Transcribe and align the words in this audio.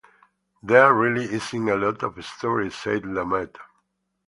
"There 0.63 0.91
really 0.95 1.25
isn't 1.25 1.69
a 1.69 1.75
lot 1.75 2.01
of 2.01 2.25
story," 2.25 2.71
said 2.71 3.03
Lumet. 3.05 3.55